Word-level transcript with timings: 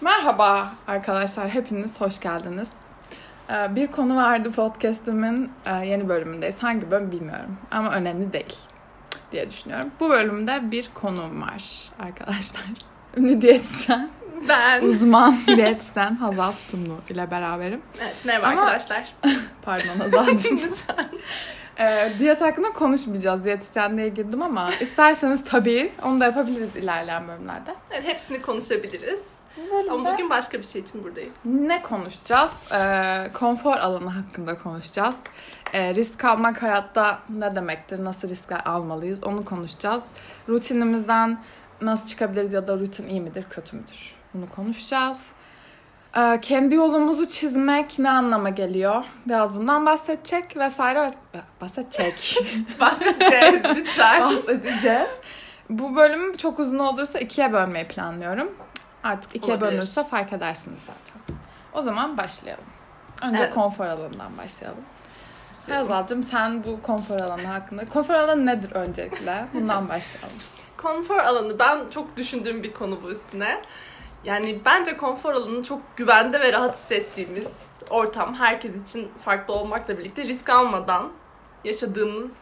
Merhaba 0.00 0.72
arkadaşlar, 0.86 1.48
hepiniz 1.48 2.00
hoş 2.00 2.20
geldiniz. 2.20 2.70
Ee, 3.50 3.74
Bir 3.76 3.86
konu 3.86 4.16
vardı 4.16 4.52
podcast'imin 4.52 5.52
e, 5.66 5.86
yeni 5.86 6.08
bölümündeyiz. 6.08 6.62
Hangi 6.62 6.90
bölüm 6.90 7.12
bilmiyorum 7.12 7.56
ama 7.70 7.90
önemli 7.92 8.32
değil 8.32 8.56
diye 9.32 9.50
düşünüyorum. 9.50 9.90
Bu 10.00 10.10
bölümde 10.10 10.70
bir 10.70 10.90
konuğum 10.94 11.42
var 11.42 11.62
arkadaşlar. 12.02 12.62
Ünlü 13.16 13.42
diyetisyen, 13.42 14.10
Ben. 14.48 14.82
uzman 14.82 15.36
diyetisyen 15.46 16.16
Hazal 16.16 16.52
Tutumlu 16.52 16.94
ile 17.08 17.30
beraberim. 17.30 17.82
Evet 18.00 18.24
merhaba 18.24 18.46
Ama- 18.46 18.60
arkadaşlar. 18.62 19.12
Pardon 19.62 19.98
Hazal'cığım. 19.98 20.58
Lütfen. 20.58 21.08
Ee, 21.80 22.12
diyet 22.18 22.40
hakkında 22.40 22.72
konuşmayacağız. 22.72 23.44
Diyetisyen 23.44 23.96
diye 23.96 24.08
girdim 24.08 24.42
ama 24.42 24.70
isterseniz 24.80 25.44
tabii 25.44 25.92
onu 26.04 26.20
da 26.20 26.24
yapabiliriz 26.24 26.76
ilerleyen 26.76 27.28
bölümlerde. 27.28 27.74
Evet, 27.90 28.04
hepsini 28.06 28.42
konuşabiliriz. 28.42 29.20
Bölümde 29.58 29.90
Ama 29.90 30.12
bugün 30.12 30.30
başka 30.30 30.58
bir 30.58 30.64
şey 30.64 30.82
için 30.82 31.04
buradayız. 31.04 31.34
Ne 31.44 31.82
konuşacağız? 31.82 32.50
Ee, 32.72 33.30
konfor 33.32 33.76
alanı 33.76 34.10
hakkında 34.10 34.58
konuşacağız. 34.58 35.14
Ee, 35.72 35.94
risk 35.94 36.24
almak 36.24 36.62
hayatta 36.62 37.18
ne 37.30 37.54
demektir? 37.54 38.04
Nasıl 38.04 38.28
riskler 38.28 38.60
almalıyız? 38.64 39.24
Onu 39.24 39.44
konuşacağız. 39.44 40.02
Rutinimizden 40.48 41.38
nasıl 41.80 42.06
çıkabiliriz 42.06 42.54
ya 42.54 42.66
da 42.66 42.76
rutin 42.78 43.08
iyi 43.08 43.20
midir, 43.20 43.44
kötü 43.50 43.76
müdür? 43.76 44.14
Bunu 44.34 44.48
konuşacağız. 44.56 45.18
Ee, 46.16 46.38
kendi 46.42 46.74
yolumuzu 46.74 47.28
çizmek 47.28 47.98
ne 47.98 48.10
anlama 48.10 48.48
geliyor? 48.48 49.04
Biraz 49.26 49.54
bundan 49.54 49.86
bahsedecek 49.86 50.56
vesaire 50.56 51.12
ve 51.34 51.40
bahsedecek. 51.60 52.38
Bahsedeceğiz 52.80 53.62
lütfen. 53.76 54.20
bahsedeceğiz. 54.22 55.08
Bu 55.70 55.96
bölüm 55.96 56.36
çok 56.36 56.58
uzun 56.58 56.78
olursa 56.78 57.18
ikiye 57.18 57.52
bölmeyi 57.52 57.88
planlıyorum. 57.88 58.52
Artık 59.04 59.36
ikiye 59.36 59.56
Olabilir. 59.56 59.70
bölünürse 59.72 60.04
fark 60.04 60.32
edersiniz 60.32 60.78
zaten. 60.86 61.36
O 61.72 61.82
zaman 61.82 62.16
başlayalım. 62.18 62.64
Önce 63.28 63.42
Evet. 63.42 63.54
konfor 63.54 63.86
alanından 63.86 64.38
başlayalım. 64.38 64.84
Hazal'cığım 65.70 66.22
sen 66.22 66.64
bu 66.64 66.82
konfor 66.82 67.20
alanı 67.20 67.46
hakkında... 67.46 67.88
Konfor 67.88 68.14
alanı 68.14 68.46
nedir 68.46 68.72
öncelikle? 68.72 69.44
Bundan 69.54 69.88
başlayalım. 69.88 70.38
Konfor 70.76 71.18
alanı 71.18 71.58
ben 71.58 71.88
çok 71.90 72.16
düşündüğüm 72.16 72.62
bir 72.62 72.72
konu 72.72 73.02
bu 73.02 73.10
üstüne. 73.10 73.60
Yani 74.24 74.60
bence 74.64 74.96
konfor 74.96 75.32
alanı 75.34 75.62
çok 75.62 75.96
güvende 75.96 76.40
ve 76.40 76.52
rahat 76.52 76.76
hissettiğimiz 76.76 77.44
ortam. 77.90 78.34
Herkes 78.34 78.82
için 78.82 79.12
farklı 79.24 79.54
olmakla 79.54 79.98
birlikte 79.98 80.22
risk 80.24 80.50
almadan 80.50 81.12
yaşadığımız 81.64 82.32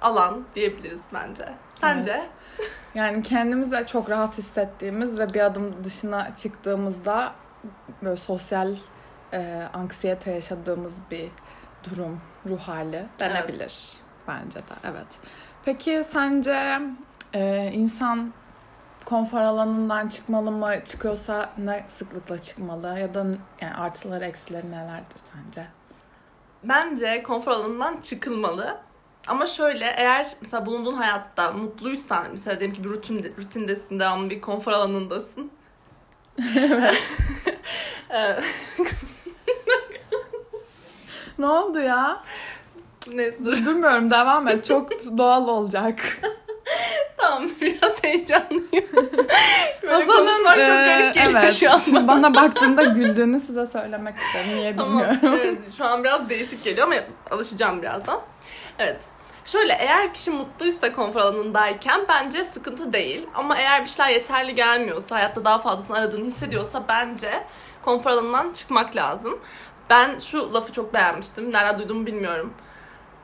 alan 0.00 0.44
diyebiliriz 0.54 1.00
bence. 1.14 1.48
Sence? 1.74 2.10
Evet. 2.12 2.28
Yani 2.94 3.22
kendimizi 3.22 3.86
çok 3.86 4.10
rahat 4.10 4.38
hissettiğimiz 4.38 5.18
ve 5.18 5.34
bir 5.34 5.40
adım 5.40 5.84
dışına 5.84 6.36
çıktığımızda 6.36 7.32
böyle 8.02 8.16
sosyal 8.16 8.74
e, 9.32 9.68
anksiyete 9.74 10.30
yaşadığımız 10.30 10.98
bir 11.10 11.30
durum, 11.84 12.20
ruh 12.46 12.60
hali 12.60 13.06
denebilir 13.20 13.92
bence 14.28 14.58
de. 14.58 14.74
Evet. 14.84 15.06
Peki 15.64 16.04
sence 16.10 16.80
e, 17.34 17.70
insan 17.72 18.32
konfor 19.04 19.40
alanından 19.40 20.08
çıkmalı 20.08 20.50
mı? 20.50 20.72
Çıkıyorsa 20.84 21.50
ne 21.58 21.84
sıklıkla 21.88 22.38
çıkmalı? 22.38 22.98
Ya 22.98 23.14
da 23.14 23.26
yani 23.60 23.74
artıları 23.74 24.24
eksileri 24.24 24.70
nelerdir 24.70 25.20
sence? 25.32 25.66
Bence 26.64 27.22
konfor 27.22 27.52
alanından 27.52 28.00
çıkılmalı. 28.00 28.78
Ama 29.28 29.46
şöyle 29.46 29.84
eğer 29.96 30.28
mesela 30.40 30.66
bulunduğun 30.66 30.94
hayatta 30.94 31.52
mutluysan 31.52 32.26
mesela 32.30 32.60
diyelim 32.60 32.76
ki 32.76 32.84
bir 32.84 32.88
rutin, 32.88 33.34
rutindesin 33.38 33.98
devamlı 34.00 34.30
bir 34.30 34.40
konfor 34.40 34.72
alanındasın. 34.72 35.50
Ee, 38.14 38.40
Ne 41.38 41.46
oldu 41.46 41.78
ya? 41.80 42.22
Neyse 43.12 43.44
dur. 43.44 43.56
Bilmiyorum 43.56 44.10
devam 44.10 44.48
et. 44.48 44.64
Çok 44.64 44.90
doğal 45.18 45.48
olacak. 45.48 46.00
Heyecanlıyım. 48.32 48.86
Böyle 49.82 49.92
Hazal'ın, 49.92 50.26
konuşmak 50.26 50.56
çok 50.56 50.68
e, 50.68 50.86
garip 50.86 51.14
geliyor 51.14 51.40
evet, 51.42 51.54
şu 51.54 51.72
an. 51.72 51.80
bana. 51.92 52.08
Bana 52.08 52.34
baktığında 52.34 52.84
güldüğünü 52.84 53.40
size 53.40 53.66
söylemek 53.66 54.16
isterim. 54.18 54.56
Niye 54.56 54.76
Tamam. 54.76 54.90
bilmiyorum. 54.90 55.18
Evet, 55.42 55.58
şu 55.76 55.84
an 55.84 56.04
biraz 56.04 56.28
değişik 56.28 56.64
geliyor 56.64 56.86
ama 56.86 56.96
alışacağım 57.30 57.82
birazdan. 57.82 58.20
Evet. 58.78 59.04
Şöyle 59.44 59.72
eğer 59.72 60.14
kişi 60.14 60.30
mutluysa 60.30 60.92
konfor 60.92 61.20
alanındayken 61.20 62.00
bence 62.08 62.44
sıkıntı 62.44 62.92
değil. 62.92 63.26
Ama 63.34 63.56
eğer 63.56 63.84
bir 63.84 63.88
şeyler 63.88 64.10
yeterli 64.10 64.54
gelmiyorsa, 64.54 65.16
hayatta 65.16 65.44
daha 65.44 65.58
fazlasını 65.58 65.96
aradığını 65.96 66.24
hissediyorsa 66.24 66.84
bence 66.88 67.44
konfor 67.82 68.10
alanından 68.10 68.52
çıkmak 68.52 68.96
lazım. 68.96 69.38
Ben 69.90 70.18
şu 70.18 70.54
lafı 70.54 70.72
çok 70.72 70.94
beğenmiştim. 70.94 71.52
Nereden 71.52 71.78
duyduğumu 71.78 72.06
bilmiyorum. 72.06 72.54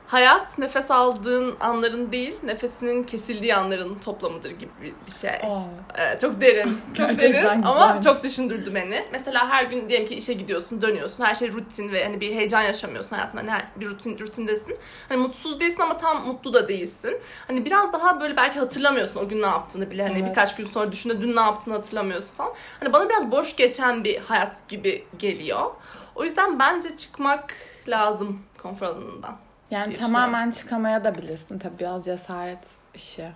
Hayat 0.09 0.59
nefes 0.59 0.91
aldığın 0.91 1.57
anların 1.61 2.13
değil, 2.13 2.35
nefesinin 2.43 3.03
kesildiği 3.05 3.55
anların 3.55 3.99
toplamıdır 3.99 4.51
gibi 4.51 4.95
bir 5.07 5.13
şey. 5.13 5.31
Aa, 5.31 5.63
Evet, 5.95 6.21
çok 6.21 6.41
derin. 6.41 6.79
Çok 6.97 7.21
derin 7.21 7.63
ama 7.63 8.01
çok 8.01 8.25
düşündürdü 8.25 8.75
beni. 8.75 9.05
Mesela 9.13 9.49
her 9.49 9.65
gün 9.65 9.89
diyelim 9.89 10.07
ki 10.07 10.15
işe 10.15 10.33
gidiyorsun, 10.33 10.83
dönüyorsun. 10.83 11.25
Her 11.25 11.35
şey 11.35 11.53
rutin 11.53 11.93
ve 11.93 12.05
hani 12.05 12.21
bir 12.21 12.35
heyecan 12.35 12.63
yaşamıyorsun 12.63 13.11
hayatında. 13.17 13.41
Hani 13.41 13.51
her, 13.51 13.67
bir 13.77 13.87
rutin 13.87 14.19
rutindesin. 14.19 14.79
Hani 15.09 15.21
mutsuz 15.21 15.61
değilsin 15.61 15.83
ama 15.83 15.99
tam 15.99 16.27
mutlu 16.27 16.55
da 16.55 16.69
değilsin. 16.69 17.21
Hani 17.47 17.65
biraz 17.65 17.93
daha 17.93 18.21
böyle 18.21 18.37
belki 18.37 18.59
hatırlamıyorsun 18.59 19.21
o 19.21 19.29
gün 19.29 19.43
ne 19.43 19.47
yaptığını 19.47 19.91
bile. 19.91 20.03
Hani 20.09 20.19
Evet. 20.19 20.31
birkaç 20.31 20.57
gün 20.57 20.65
sonra 20.65 20.93
düşünde 20.93 21.21
dün 21.21 21.37
ne 21.37 21.41
yaptığını 21.41 21.75
hatırlamıyorsun 21.75 22.35
falan. 22.35 22.55
Hani 22.81 22.93
bana 22.93 23.09
biraz 23.09 23.31
boş 23.31 23.57
geçen 23.57 24.05
bir 24.05 24.19
hayat 24.19 24.69
gibi 24.69 25.05
geliyor. 25.19 25.71
O 26.15 26.25
yüzden 26.25 26.59
bence 26.59 26.97
çıkmak 26.97 27.55
lazım 27.89 28.43
konfor 28.63 28.87
alanından. 28.87 29.48
Yani 29.71 29.93
tamamen 29.93 30.51
çıkamaya 30.51 31.05
da 31.05 31.15
bilirsin. 31.15 31.59
Tabii 31.59 31.79
biraz 31.79 32.05
cesaret 32.05 32.59
işi. 32.95 33.29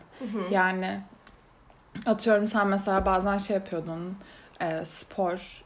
Yani 0.51 1.01
atıyorum 2.07 2.47
sen 2.47 2.67
mesela 2.67 3.07
bazen 3.07 3.39
şey 3.39 3.55
yapıyordun. 3.57 4.17
e, 4.61 4.85
spor 4.85 5.63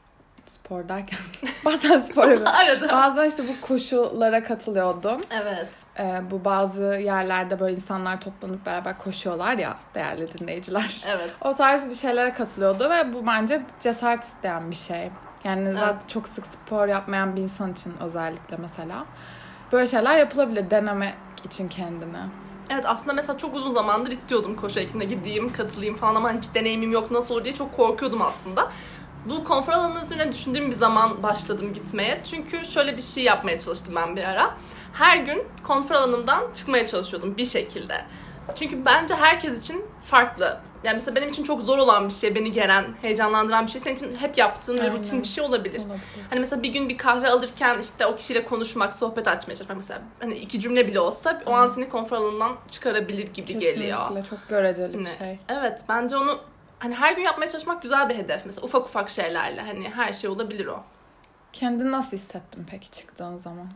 spor 0.47 0.89
derken 0.89 1.19
bazen 1.65 1.99
spor 1.99 2.23
yapıyordun. 2.23 2.45
Arada. 2.53 2.89
Bazen 2.89 3.29
işte 3.29 3.43
bu 3.49 3.67
koşulara 3.67 4.43
katılıyordum. 4.43 5.21
Evet. 5.31 5.69
E, 5.99 6.21
bu 6.31 6.45
bazı 6.45 6.83
yerlerde 6.85 7.61
böyle 7.61 7.77
insanlar 7.77 8.21
toplanıp 8.21 8.67
beraber 8.67 8.99
koşuyorlar 8.99 9.59
ya 9.59 9.77
değerli 9.95 10.33
dinleyiciler. 10.33 11.05
Evet. 11.09 11.31
O 11.41 11.55
tarz 11.55 11.89
bir 11.89 11.95
şeylere 11.95 12.33
katılıyordu 12.33 12.91
ve 12.91 13.13
bu 13.13 13.27
bence 13.27 13.63
cesaret 13.81 14.25
isteyen 14.25 14.71
bir 14.71 14.77
şey. 14.77 15.11
Yani 15.45 15.73
zaten 15.73 15.87
Evet. 15.93 16.09
çok 16.09 16.29
sık 16.29 16.47
spor 16.47 16.89
yapmayan 16.89 17.37
bir 17.37 17.43
insan 17.43 17.73
için 17.73 17.95
özellikle 18.01 18.57
mesela. 18.57 19.07
Böyle 19.73 19.87
şeyler 19.87 20.19
yapılabilir 20.19 20.71
denemek 20.71 21.15
için 21.45 21.69
kendini. 21.69 22.19
Evet 22.71 22.85
aslında 22.87 23.13
mesela 23.13 23.39
çok 23.39 23.55
uzun 23.55 23.73
zamandır 23.73 24.11
istiyordum 24.11 24.57
koşu 24.57 24.81
ekibine 24.81 25.05
gideyim, 25.05 25.53
katılayım 25.53 25.97
falan 25.97 26.15
ama 26.15 26.33
hiç 26.33 26.55
deneyimim 26.55 26.93
yok 26.93 27.11
nasıl 27.11 27.35
olur 27.35 27.45
diye 27.45 27.55
çok 27.55 27.77
korkuyordum 27.77 28.23
aslında. 28.23 28.73
Bu 29.29 29.45
konfor 29.45 29.73
alanı 29.73 30.03
üzerine 30.03 30.33
düşündüğüm 30.33 30.71
bir 30.71 30.77
zaman 30.77 31.23
başladım 31.23 31.73
gitmeye. 31.75 32.21
Çünkü 32.25 32.65
şöyle 32.65 32.97
bir 32.97 33.03
şey 33.03 33.25
yapmaya 33.25 33.59
çalıştım 33.59 33.95
ben 33.97 34.17
bir 34.17 34.25
ara. 34.25 34.57
Her 34.93 35.17
gün 35.17 35.45
konfor 35.63 35.95
alanımdan 35.95 36.43
çıkmaya 36.55 36.87
çalışıyordum 36.87 37.37
bir 37.37 37.45
şekilde. 37.45 38.05
Çünkü 38.55 38.85
bence 38.85 39.15
herkes 39.15 39.61
için 39.65 39.85
farklı. 40.05 40.61
Yani 40.87 40.95
mesela 40.95 41.15
benim 41.15 41.29
için 41.29 41.45
çok 41.45 41.63
zor 41.63 41.79
olan 41.79 42.09
bir 42.09 42.15
şey, 42.15 42.35
beni 42.35 42.53
gelen, 42.53 42.85
heyecanlandıran 43.03 43.67
bir 43.67 43.71
şey. 43.71 43.81
Senin 43.81 43.95
için 43.97 44.17
hep 44.17 44.39
yaptığın 44.39 44.79
ve 44.79 44.91
rutin 44.91 45.23
bir 45.23 45.29
şey 45.29 45.45
olabilir. 45.45 45.79
Olabilir. 45.81 46.01
Hani 46.31 46.41
mesela 46.41 46.63
bir 46.63 46.69
gün 46.73 46.89
bir 46.89 46.99
kahve 46.99 47.29
alırken 47.29 47.79
işte 47.81 48.07
o 48.07 48.17
kişiyle 48.17 48.45
konuşmak, 48.45 48.95
sohbet 48.95 49.29
açmaya 49.29 49.55
çalışmak 49.55 49.77
mesela 49.77 50.03
hani 50.21 50.35
iki 50.35 50.61
cümle 50.61 50.87
bile 50.87 51.01
olsa 51.01 51.43
o 51.47 51.53
an 51.53 51.69
seni 51.69 51.89
konfor 51.89 52.17
alanından 52.17 52.53
çıkarabilir 52.71 53.27
gibi 53.35 53.59
geliyor. 53.59 54.09
Kesinlikle 54.09 54.29
çok 54.31 54.49
göreceli 54.49 54.93
bir 54.99 55.05
Hani, 55.05 55.19
şey. 55.19 55.39
Evet 55.49 55.81
bence 55.89 56.17
onu 56.17 56.39
hani 56.79 56.95
her 56.95 57.13
gün 57.13 57.23
yapmaya 57.23 57.49
çalışmak 57.49 57.83
güzel 57.83 58.09
bir 58.09 58.15
hedef. 58.15 58.47
Mesela 58.47 58.65
ufak 58.65 58.83
ufak 58.83 59.11
şeylerle 59.11 59.61
hani 59.61 59.89
her 59.89 60.13
şey 60.13 60.31
olabilir 60.31 60.67
o. 60.67 60.83
Kendini 61.61 61.93
nasıl 61.93 62.17
hissettin 62.17 62.67
peki 62.71 62.91
çıktığın 62.91 63.39
zaman? 63.39 63.67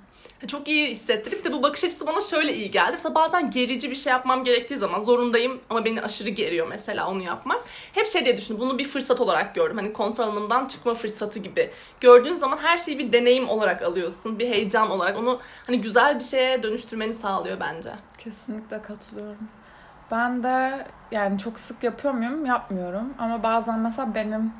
Çok 0.46 0.68
iyi 0.68 0.90
hissettirip 0.90 1.44
de 1.44 1.52
bu 1.52 1.62
bakış 1.62 1.84
açısı 1.84 2.06
bana 2.06 2.20
şöyle 2.20 2.54
iyi 2.54 2.70
geldi. 2.70 2.92
Mesela 2.92 3.14
bazen 3.14 3.50
gerici 3.50 3.90
bir 3.90 3.96
şey 3.96 4.10
yapmam 4.12 4.44
gerektiği 4.44 4.76
zaman 4.76 5.04
zorundayım 5.04 5.60
ama 5.70 5.84
beni 5.84 6.02
aşırı 6.02 6.30
geriyor 6.30 6.66
mesela 6.68 7.10
onu 7.10 7.22
yapmak. 7.22 7.62
Hep 7.92 8.06
şey 8.06 8.24
diye 8.24 8.36
düşündüm. 8.36 8.60
Bunu 8.60 8.78
bir 8.78 8.84
fırsat 8.84 9.20
olarak 9.20 9.54
gördüm. 9.54 9.76
Hani 9.76 9.92
konfor 9.92 10.24
alanımdan 10.24 10.66
çıkma 10.66 10.94
fırsatı 10.94 11.38
gibi. 11.38 11.70
Gördüğün 12.00 12.32
zaman 12.32 12.58
her 12.58 12.78
şeyi 12.78 12.98
bir 12.98 13.12
deneyim 13.12 13.48
olarak 13.48 13.82
alıyorsun. 13.82 14.38
Bir 14.38 14.48
heyecan 14.48 14.90
olarak. 14.90 15.18
Onu 15.18 15.40
hani 15.66 15.80
güzel 15.80 16.18
bir 16.18 16.24
şeye 16.24 16.62
dönüştürmeni 16.62 17.14
sağlıyor 17.14 17.60
bence. 17.60 17.90
Kesinlikle 18.18 18.82
katılıyorum. 18.82 19.48
Ben 20.10 20.42
de 20.42 20.86
yani 21.10 21.38
çok 21.38 21.58
sık 21.58 21.84
yapıyor 21.84 22.14
muyum? 22.14 22.46
Yapmıyorum. 22.46 23.14
Ama 23.18 23.42
bazen 23.42 23.78
mesela 23.78 24.14
benim 24.14 24.52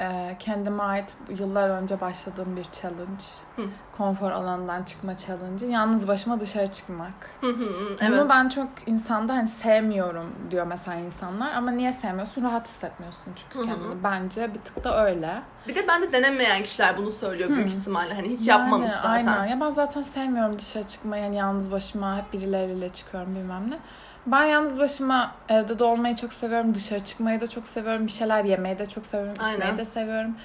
e, 0.00 0.36
kendime 0.38 0.82
ait 0.82 1.16
yıllar 1.38 1.68
önce 1.70 2.00
başladığım 2.00 2.56
bir 2.56 2.64
challenge. 2.64 3.24
Hı. 3.56 3.62
Konfor 3.96 4.30
alanından 4.30 4.82
çıkma 4.82 5.16
challenge'ı. 5.16 5.70
Yalnız 5.70 6.08
başıma 6.08 6.40
dışarı 6.40 6.66
çıkmak. 6.66 7.14
Hı 7.40 7.46
hı, 7.46 7.60
Bunu 7.60 7.96
evet. 8.00 8.26
ben 8.30 8.48
çok 8.48 8.68
insanda 8.86 9.34
hani 9.34 9.48
sevmiyorum 9.48 10.34
diyor 10.50 10.66
mesela 10.66 10.96
insanlar 10.96 11.52
ama 11.52 11.70
niye 11.70 11.92
sevmiyorsun? 11.92 12.42
Rahat 12.42 12.66
hissetmiyorsun 12.68 13.32
çünkü 13.36 13.58
Hı 13.58 13.62
hı. 13.62 13.66
kendini. 13.66 14.04
Bence 14.04 14.54
bir 14.54 14.60
tık 14.60 14.84
da 14.84 15.04
öyle. 15.06 15.42
Bir 15.68 15.74
de 15.74 15.88
bence 15.88 16.12
denemeyen 16.12 16.62
kişiler 16.62 16.96
bunu 16.98 17.10
söylüyor 17.10 17.50
büyük 17.50 17.70
Hı. 17.70 17.76
ihtimalle. 17.78 18.14
Hani 18.14 18.28
hiç 18.28 18.48
Yani 18.48 18.60
yapmamış 18.60 18.92
zaten. 18.92 19.08
Aynen. 19.26 19.44
Ya 19.46 19.60
ben 19.60 19.70
zaten 19.70 20.02
sevmiyorum 20.02 20.58
dışarı 20.58 20.84
çıkmayı. 20.84 21.22
Yani 21.24 21.36
yalnız 21.36 21.70
başıma 21.72 22.16
hep 22.16 22.32
birileriyle 22.32 22.88
çıkıyorum 22.88 23.34
bilmem 23.34 23.70
ne. 23.70 23.78
Ben 24.26 24.44
yalnız 24.44 24.78
başıma 24.78 25.34
evde 25.48 25.78
de 25.78 25.84
olmayı 25.84 26.14
çok 26.14 26.32
seviyorum. 26.32 26.74
Dışarı 26.74 27.00
çıkmayı 27.04 27.40
da 27.40 27.46
çok 27.46 27.66
seviyorum. 27.66 28.06
Bir 28.06 28.12
şeyler 28.12 28.44
yemeyi 28.44 28.78
de 28.78 28.86
çok 28.86 29.06
seviyorum. 29.06 29.34
Aynen. 29.38 29.52
içmeyi 29.52 29.78
de 29.78 29.84
seviyorum. 29.84 30.36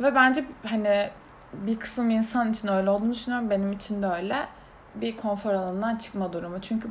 Ve 0.00 0.14
bence 0.14 0.44
hani 0.66 1.10
bir 1.52 1.78
kısım 1.78 2.10
insan 2.10 2.50
için 2.50 2.68
öyle 2.68 2.90
olduğunu 2.90 3.12
düşünüyorum. 3.12 3.50
Benim 3.50 3.72
için 3.72 4.02
de 4.02 4.06
öyle. 4.06 4.36
Bir 4.94 5.16
konfor 5.16 5.50
alanından 5.54 5.96
çıkma 5.96 6.32
durumu. 6.32 6.60
Çünkü 6.60 6.88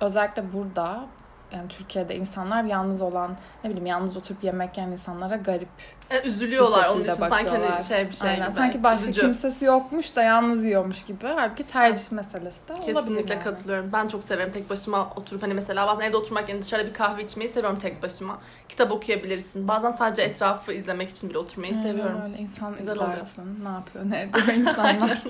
özellikle 0.00 0.52
burada 0.52 1.06
yani 1.52 1.68
Türkiye'de 1.68 2.16
insanlar 2.16 2.64
yalnız 2.64 3.02
olan 3.02 3.36
ne 3.64 3.70
bileyim 3.70 3.86
yalnız 3.86 4.16
oturup 4.16 4.44
yemek 4.44 4.76
yiyen 4.78 4.90
insanlara 4.90 5.36
garip 5.36 5.68
E, 6.10 6.22
üzülüyorlar 6.28 6.88
onun 6.88 7.02
için 7.04 7.12
sanki 7.12 7.30
bakıyorlar. 7.46 7.70
hani 7.70 7.84
şey 7.84 8.08
bir 8.08 8.14
şey 8.14 8.30
Aynen. 8.30 8.46
gibi. 8.48 8.56
Sanki 8.58 8.82
başka 8.82 9.04
Üzücü. 9.04 9.20
kimsesi 9.20 9.64
yokmuş 9.64 10.16
da 10.16 10.22
yalnız 10.22 10.64
yiyormuş 10.64 11.02
gibi. 11.04 11.26
Halbuki 11.26 11.66
tercih 11.66 12.10
meselesi 12.12 12.68
de 12.68 12.72
olabilir 12.72 12.94
Kesinlikle 12.94 13.34
yani. 13.34 13.44
katılıyorum. 13.44 13.90
Ben 13.92 14.08
çok 14.08 14.24
severim 14.24 14.52
tek 14.52 14.70
başıma 14.70 15.10
oturup 15.16 15.42
hani 15.42 15.54
mesela 15.54 15.86
bazen 15.86 16.08
evde 16.08 16.16
oturmak 16.16 16.48
yerine 16.48 16.62
dışarıda 16.62 16.88
bir 16.88 16.94
kahve 16.94 17.24
içmeyi 17.24 17.48
seviyorum 17.50 17.78
tek 17.78 18.02
başıma. 18.02 18.38
Kitap 18.68 18.92
okuyabilirsin. 18.92 19.68
Bazen 19.68 19.90
sadece 19.90 20.22
etrafı 20.22 20.72
izlemek 20.72 21.10
için 21.10 21.30
bile 21.30 21.38
oturmayı 21.38 21.72
Aynen 21.72 21.82
seviyorum. 21.82 22.20
Öyle 22.24 22.38
insan 22.38 22.76
Güzel 22.78 22.96
oluyor. 22.96 23.14
izlersin. 23.16 23.64
Ne 23.64 23.68
yapıyor 23.68 24.04
ne 24.10 24.22
ediyor 24.22 24.46
insanlar. 24.56 25.22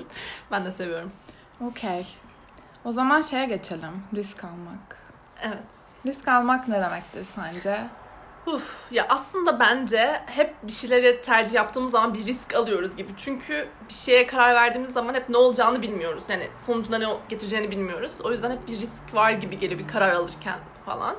Ben 0.51 0.65
de 0.65 0.71
seviyorum. 0.71 1.11
Okey. 1.67 2.07
O 2.85 2.91
zaman 2.91 3.21
şeye 3.21 3.45
geçelim. 3.45 4.03
Risk 4.15 4.43
almak. 4.43 4.97
Evet. 5.43 5.57
Risk 6.05 6.27
almak 6.27 6.67
ne 6.67 6.81
demektir 6.81 7.23
sence? 7.35 7.87
Uf, 8.47 8.77
ya 8.91 9.05
aslında 9.09 9.59
bence 9.59 10.21
hep 10.25 10.55
bir 10.63 10.71
şeyleri 10.71 11.21
tercih 11.21 11.53
yaptığımız 11.53 11.91
zaman 11.91 12.13
bir 12.13 12.25
risk 12.25 12.53
alıyoruz 12.53 12.95
gibi. 12.95 13.11
Çünkü 13.17 13.69
bir 13.89 13.93
şeye 13.93 14.27
karar 14.27 14.55
verdiğimiz 14.55 14.93
zaman 14.93 15.13
hep 15.13 15.29
ne 15.29 15.37
olacağını 15.37 15.81
bilmiyoruz. 15.81 16.23
Yani 16.29 16.47
sonucunda 16.55 16.97
ne 16.97 17.05
getireceğini 17.29 17.71
bilmiyoruz. 17.71 18.11
O 18.23 18.31
yüzden 18.31 18.51
hep 18.51 18.67
bir 18.67 18.79
risk 18.79 19.13
var 19.13 19.31
gibi 19.31 19.59
geliyor 19.59 19.79
bir 19.79 19.87
karar 19.87 20.11
alırken 20.11 20.59
falan. 20.85 21.15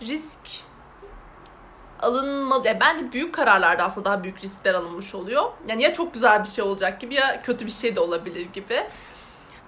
Risk 0.00 0.64
alınmadı. 2.00 2.68
Ya 2.68 2.80
bence 2.80 3.12
büyük 3.12 3.34
kararlarda 3.34 3.84
aslında 3.84 4.04
daha 4.04 4.24
büyük 4.24 4.42
riskler 4.42 4.74
alınmış 4.74 5.14
oluyor. 5.14 5.42
Yani 5.68 5.82
ya 5.82 5.92
çok 5.92 6.14
güzel 6.14 6.42
bir 6.42 6.48
şey 6.48 6.64
olacak 6.64 7.00
gibi 7.00 7.14
ya 7.14 7.42
kötü 7.42 7.66
bir 7.66 7.70
şey 7.70 7.96
de 7.96 8.00
olabilir 8.00 8.46
gibi. 8.52 8.86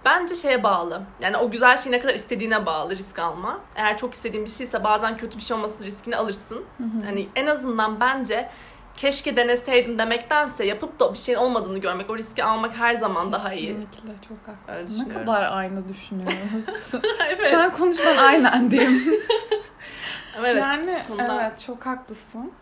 Bence 0.04 0.34
şeye 0.34 0.62
bağlı. 0.62 1.02
Yani 1.20 1.36
o 1.36 1.50
güzel 1.50 1.76
şeyi 1.76 1.92
ne 1.92 2.00
kadar 2.00 2.14
istediğine 2.14 2.66
bağlı 2.66 2.96
risk 2.96 3.18
alma. 3.18 3.58
Eğer 3.76 3.98
çok 3.98 4.14
istediğin 4.14 4.44
bir 4.44 4.50
şeyse 4.50 4.84
bazen 4.84 5.16
kötü 5.16 5.38
bir 5.38 5.42
şey 5.42 5.56
olması 5.56 5.84
riskini 5.84 6.16
alırsın. 6.16 6.64
Hani 7.04 7.28
en 7.36 7.46
azından 7.46 8.00
bence 8.00 8.48
keşke 8.96 9.36
deneseydim 9.36 9.98
demektense 9.98 10.64
yapıp 10.64 11.00
da 11.00 11.12
bir 11.12 11.18
şeyin 11.18 11.38
olmadığını 11.38 11.78
görmek, 11.78 12.10
o 12.10 12.16
riski 12.18 12.44
almak 12.44 12.74
her 12.76 12.94
zaman 12.94 13.32
daha 13.32 13.52
iyi. 13.52 13.66
Kesinlikle 13.66 14.28
çok 14.28 14.38
haklısın. 14.48 15.08
Ne 15.08 15.12
kadar 15.14 15.52
aynı 15.52 15.88
düşünüyoruz. 15.88 16.66
evet. 17.28 17.50
Sen 17.50 17.70
konuşman 17.70 18.16
aynen 18.16 18.70
diyeyim. 18.70 19.02
evet. 20.38 20.56
yani 20.62 20.98
bunda- 21.08 21.42
evet 21.42 21.64
çok 21.66 21.86
haklısın. 21.86 22.52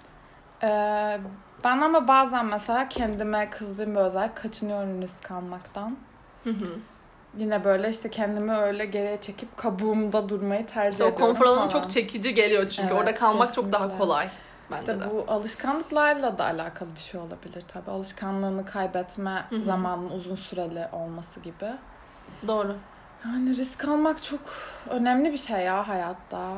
Ee, 0.62 1.18
ben 1.64 1.80
ama 1.80 2.08
bazen 2.08 2.46
mesela 2.46 2.88
kendime 2.88 3.50
kızdığım 3.50 3.94
bir 3.94 4.00
özellik 4.00 4.36
kaçınıyorum 4.36 5.02
risk 5.02 5.30
almaktan. 5.30 5.96
Hı 6.44 6.50
hı. 6.50 6.68
Yine 7.38 7.64
böyle 7.64 7.90
işte 7.90 8.10
kendimi 8.10 8.52
öyle 8.52 8.84
geriye 8.86 9.20
çekip 9.20 9.56
kabuğumda 9.56 10.28
durmayı 10.28 10.66
tercih 10.66 10.90
İşte 10.90 11.04
o 11.04 11.08
ediyorum 11.08 11.26
konfor 11.26 11.46
alanı 11.46 11.68
çok 11.70 11.90
çekici 11.90 12.34
geliyor 12.34 12.68
çünkü 12.68 12.88
Evet, 12.88 12.98
orada 13.00 13.14
kalmak 13.14 13.54
çok 13.54 13.72
daha 13.72 13.82
kesinlikle. 13.82 14.04
kolay 14.04 14.28
bence 14.70 14.80
İşte 14.82 15.00
de. 15.00 15.04
bu 15.10 15.24
alışkanlıklarla 15.28 16.38
da 16.38 16.44
alakalı 16.44 16.88
bir 16.96 17.00
şey 17.00 17.20
olabilir 17.20 17.64
tabii. 17.72 17.90
Alışkanlığını 17.90 18.64
kaybetme 18.64 19.44
zamanın 19.64 20.10
uzun 20.10 20.36
süreli 20.36 20.88
olması 20.92 21.40
gibi. 21.40 21.72
Doğru. 22.48 22.76
Yani 23.24 23.56
risk 23.56 23.84
almak 23.88 24.22
çok 24.22 24.40
önemli 24.90 25.32
bir 25.32 25.36
şey 25.38 25.60
ya 25.60 25.88
hayatta. 25.88 26.48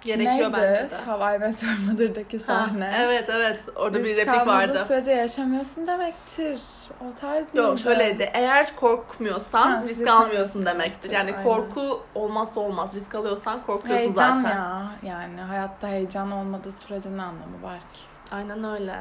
Gerekiyor 0.00 0.34
Neydi? 0.52 0.52
bence 0.56 0.90
de. 0.90 0.96
How 1.06 1.36
I 1.36 1.38
Met 1.38 1.62
Your 1.62 1.74
Mother'daki 1.90 2.38
Ha, 2.38 2.44
sahne. 2.44 2.92
evet 3.00 3.28
evet 3.28 3.64
orada 3.76 3.98
bir 3.98 4.04
Risk 4.04 4.16
replik 4.18 4.28
almadığın 4.40 4.68
vardı. 4.68 4.84
sürece 4.86 5.10
yaşamıyorsun 5.10 5.86
demektir. 5.86 6.60
O 7.00 7.14
tarz 7.14 7.46
Yok 7.54 7.66
değildi. 7.66 7.80
şöyleydi. 7.80 8.30
Eğer 8.34 8.76
korkmuyorsan 8.76 9.66
Ha, 9.70 9.82
risk 9.82 9.98
risk 10.00 10.08
almıyorsun 10.10 10.66
demektir. 10.66 11.10
Yani 11.10 11.30
aynen. 11.32 11.44
korku 11.44 12.02
olmazsa 12.14 12.60
olmaz. 12.60 12.94
Risk 12.94 13.14
alıyorsan 13.14 13.60
korkuyorsun 13.66 14.04
Heyecan 14.06 14.36
zaten. 14.36 14.56
ya. 14.56 14.86
Yani 15.02 15.40
hayatta 15.40 15.88
heyecan 15.88 16.30
olmadığı 16.32 16.72
sürece 16.72 17.08
ne 17.16 17.22
anlamı 17.22 17.62
var 17.62 17.78
ki? 17.78 18.00
Aynen 18.32 18.64
öyle. 18.64 18.94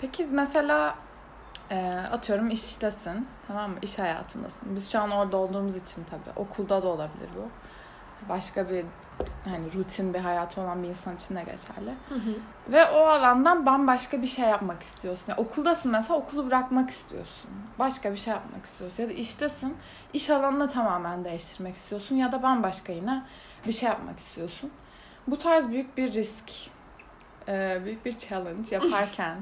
Peki 0.00 0.26
mesela 0.30 0.94
e, 1.70 1.96
atıyorum 2.12 2.50
iştesin 2.50 3.28
tamam 3.46 3.70
mı? 3.70 3.76
İş 3.82 3.98
hayatındasın. 3.98 4.60
Biz 4.74 4.92
şu 4.92 5.00
an 5.00 5.10
orada 5.10 5.36
olduğumuz 5.36 5.76
için 5.76 6.04
tabii 6.10 6.36
okulda 6.36 6.82
da 6.82 6.88
olabilir 6.88 7.28
bu. 7.36 7.48
Başka 8.28 8.70
bir 8.70 8.84
hani 9.44 9.72
rutin 9.74 10.14
bir 10.14 10.18
hayatı 10.18 10.60
olan 10.60 10.82
bir 10.82 10.88
insan 10.88 11.16
için 11.16 11.36
de 11.36 11.40
geçerli. 11.40 11.94
Ve 12.68 12.84
o 12.90 13.00
alandan 13.06 13.66
bambaşka 13.66 14.22
bir 14.22 14.26
şey 14.26 14.44
yapmak 14.44 14.82
istiyorsun. 14.82 15.24
Yani 15.28 15.40
okuldasın 15.40 15.92
mesela 15.92 16.16
okulu 16.18 16.46
bırakmak 16.46 16.90
istiyorsun. 16.90 17.50
Başka 17.78 18.12
bir 18.12 18.16
şey 18.16 18.32
yapmak 18.32 18.64
istiyorsun. 18.64 19.02
Ya 19.02 19.08
da 19.08 19.12
iştesin 19.12 19.76
iş 20.12 20.30
alanını 20.30 20.68
tamamen 20.68 21.24
değiştirmek 21.24 21.74
istiyorsun. 21.74 22.16
Ya 22.16 22.32
da 22.32 22.42
bambaşka 22.42 22.92
yine 22.92 23.22
bir 23.66 23.72
şey 23.72 23.88
yapmak 23.88 24.18
istiyorsun. 24.18 24.70
Bu 25.26 25.38
tarz 25.38 25.68
büyük 25.68 25.96
bir 25.96 26.12
risk, 26.12 26.50
büyük 27.84 28.04
bir 28.04 28.12
challenge 28.12 28.74
yaparken 28.74 29.36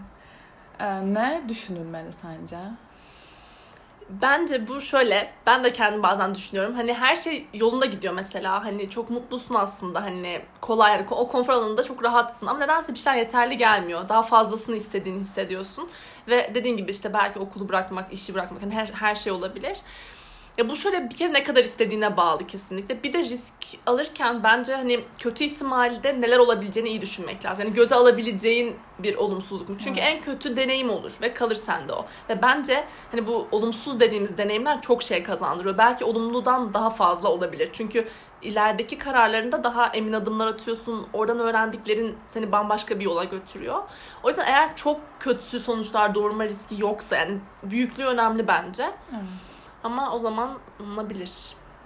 ne 1.05 1.43
düşünülmeli 1.49 2.13
sence? 2.13 2.59
Bence 4.11 4.69
bu 4.69 4.81
şöyle, 4.81 5.33
ben 5.47 5.65
de 5.65 5.73
kendim 5.73 6.03
bazen 6.03 6.35
düşünüyorum. 6.35 6.75
Hani 6.75 6.95
her 6.95 7.17
şey 7.17 7.47
yolunda 7.55 7.87
gidiyor 7.87 8.15
mesela. 8.15 8.65
Hani 8.65 8.91
çok 8.91 9.11
mutlusun 9.11 9.55
aslında. 9.55 10.03
Hani 10.03 10.43
kolay 10.61 10.93
yani 10.93 11.07
o 11.11 11.29
konfor 11.29 11.53
alanında 11.53 11.83
çok 11.83 12.05
rahatsın. 12.05 12.47
Ama 12.47 12.59
nedense 12.59 12.95
bir 12.95 12.99
şeyler 12.99 13.19
yeterli 13.19 13.57
gelmiyor. 13.57 14.09
Daha 14.09 14.23
fazlasını 14.23 14.77
istediğini 14.77 15.21
hissediyorsun. 15.21 15.89
Ve 16.29 16.51
dediğin 16.55 16.77
gibi 16.77 16.91
işte 16.91 17.13
belki 17.15 17.39
okulu 17.39 17.69
bırakmak, 17.69 18.13
işi 18.13 18.35
bırakmak 18.35 18.63
hani 18.63 18.75
her, 18.75 18.87
her 18.87 19.15
şey 19.15 19.33
olabilir. 19.33 19.79
Ya 20.59 20.69
bu 20.69 20.77
şöyle 20.77 21.11
bir 21.11 21.17
kere 21.17 21.33
ne 21.33 21.45
kadar 21.45 21.65
istediğine 21.65 22.17
bağlı 22.17 22.47
kesinlikle. 22.47 23.03
Bir 23.03 23.13
de 23.13 23.19
risk 23.19 23.55
alırken 23.87 24.43
bence 24.45 24.75
hani 24.75 25.05
kötü 25.19 25.45
ihtimalde 25.45 26.21
neler 26.21 26.39
olabileceğini 26.39 26.89
iyi 26.91 27.01
düşünmek 27.01 27.45
lazım. 27.45 27.65
Yani 27.65 27.75
göze 27.75 27.95
alabileceğin 27.95 28.77
bir 28.99 29.15
olumsuzluk 29.15 29.69
mu? 29.69 29.77
Çünkü 29.79 30.01
Evet. 30.01 30.13
en 30.17 30.21
kötü 30.21 30.57
deneyim 30.57 30.91
olur 30.91 31.19
ve 31.23 31.35
kalır 31.35 31.55
sende 31.55 31.93
o. 31.93 32.07
Ve 32.29 32.43
bence 32.43 32.85
hani 33.11 33.27
bu 33.27 33.49
olumsuz 33.53 34.01
dediğimiz 34.01 34.39
deneyimler 34.39 34.81
çok 34.81 35.03
şey 35.03 35.23
kazandırıyor. 35.23 35.79
Belki 35.79 36.05
olumludan 36.05 36.75
daha 36.75 36.91
fazla 36.91 37.29
olabilir. 37.29 37.71
Çünkü 37.73 38.09
ilerideki 38.43 38.99
kararlarında 38.99 39.65
daha 39.65 39.87
emin 39.89 40.13
adımlar 40.13 40.47
atıyorsun. 40.47 41.07
Oradan 41.13 41.39
öğrendiklerin 41.39 42.17
seni 42.27 42.53
bambaşka 42.53 42.99
bir 43.01 43.05
yola 43.05 43.25
götürüyor. 43.25 43.83
O 44.23 44.29
yüzden 44.29 44.47
eğer 44.47 44.77
çok 44.77 45.01
kötü 45.21 45.61
sonuçlar 45.61 46.15
doğurma 46.15 46.45
riski 46.45 46.81
yoksa 46.81 47.17
yani 47.17 47.39
büyüklüğü 47.63 48.05
önemli 48.05 48.49
bence. 48.49 48.83
Evet. 49.11 49.23
Ama 49.87 50.13
o 50.13 50.19
zaman 50.19 50.51
olabilir. 50.95 51.33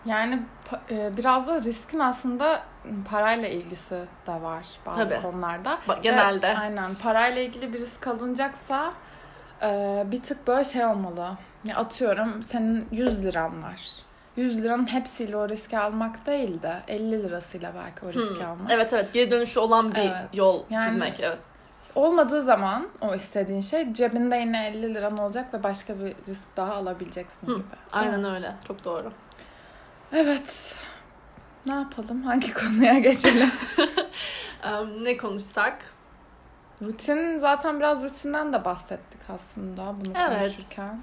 Yani 0.06 0.42
e, 0.90 1.16
biraz 1.16 1.46
da 1.46 1.58
riskin 1.58 1.98
aslında 1.98 2.62
parayla 3.10 3.48
ilgisi 3.48 3.94
de 4.26 4.42
var 4.42 4.66
bazı 4.86 5.08
Tabii. 5.08 5.22
konularda. 5.22 5.78
Genelde. 6.02 6.48
Ve 6.48 6.58
aynen 6.58 6.94
parayla 6.94 7.42
ilgili 7.42 7.72
bir 7.72 7.78
risk 7.80 8.06
alınacaksa 8.06 8.92
e, 9.62 10.02
bir 10.06 10.22
tık 10.22 10.46
böyle 10.46 10.64
şey 10.64 10.84
olmalı. 10.86 11.28
Ya 11.64 11.76
atıyorum 11.76 12.42
senin 12.42 12.88
100 12.92 13.24
liran 13.24 13.62
var. 13.62 13.80
100 14.36 14.64
liranın 14.64 14.86
hepsiyle 14.92 15.36
o 15.36 15.48
riski 15.48 15.78
almak 15.78 16.26
değil 16.26 16.62
de 16.62 16.76
50 16.88 17.22
lirasıyla 17.22 17.72
belki 17.74 18.06
o 18.06 18.12
riski 18.12 18.44
Hmm. 18.44 18.50
almak. 18.50 18.70
Evet 18.70 18.92
evet 18.92 19.12
geri 19.12 19.30
dönüşü 19.30 19.60
olan 19.60 19.94
bir 19.94 20.00
Evet. 20.00 20.12
yol 20.32 20.62
Yani- 20.70 20.84
çizmek 20.84 21.20
evet. 21.20 21.38
Olmadığı 21.94 22.42
zaman 22.44 22.88
o 23.00 23.14
istediğin 23.14 23.60
şey 23.60 23.92
cebinde 23.92 24.36
yine 24.36 24.66
50 24.68 24.94
liran 24.94 25.18
olacak 25.18 25.54
ve 25.54 25.62
başka 25.62 25.98
bir 25.98 26.14
risk 26.28 26.56
daha 26.56 26.74
alabileceksin 26.74 27.46
Hı, 27.46 27.54
gibi. 27.54 27.64
Aynen 27.92 28.24
öyle. 28.24 28.54
Çok 28.68 28.84
doğru. 28.84 29.12
Evet. 30.12 30.74
Ne 31.66 31.72
yapalım? 31.74 32.22
Hangi 32.22 32.52
konuya 32.54 32.98
geçelim? 32.98 33.50
Em, 34.64 35.04
ne 35.04 35.16
konuşsak? 35.16 35.94
Rutin 36.82 37.38
zaten 37.38 37.80
biraz 37.80 38.02
rutinden 38.02 38.52
de 38.52 38.64
bahsettik 38.64 39.20
aslında 39.28 39.94
bunu 40.00 40.12
Evet. 40.18 40.40
konuşurken. 40.40 41.02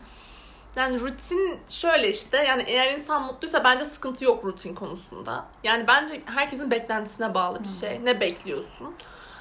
Yani 0.76 1.00
rutin 1.00 1.60
şöyle 1.68 2.10
işte 2.10 2.38
yani 2.38 2.64
eğer 2.68 2.92
insan 2.94 3.24
mutluysa 3.24 3.64
bence 3.64 3.86
sıkıntı 3.86 4.26
yok 4.26 4.46
rutin 4.46 4.76
konusunda. 4.76 5.46
Yani 5.64 5.88
bence 5.88 6.22
herkesin 6.26 6.72
beklentisine 6.72 7.34
bağlı 7.34 7.64
bir 7.64 7.70
şey. 7.70 8.06
Ne 8.06 8.20
bekliyorsun? 8.22 8.96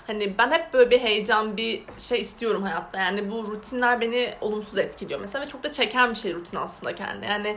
Hani 0.07 0.39
ben 0.39 0.51
hep 0.51 0.73
böyle 0.75 0.91
bir 0.91 1.01
heyecan, 1.01 1.57
bir 1.57 1.83
şey 1.99 2.21
istiyorum 2.21 2.63
hayatta. 2.63 2.99
Yani 2.99 3.31
bu 3.31 3.47
rutinler 3.47 4.01
beni 4.01 4.35
olumsuz 4.41 4.79
etkiliyor 4.79 5.21
mesela 5.21 5.45
ve 5.45 5.49
çok 5.49 5.63
da 5.63 5.73
çeken 5.73 6.11
bir 6.11 6.15
şey 6.15 6.35
rutin 6.35 6.57
aslında 6.57 6.95
kendi. 6.95 7.27
Yani 7.27 7.57